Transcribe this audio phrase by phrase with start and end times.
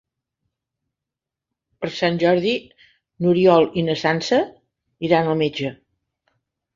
[1.83, 2.53] Per Sant Jordi
[3.25, 4.39] n'Oriol i na Sança
[5.09, 5.71] iran al metge.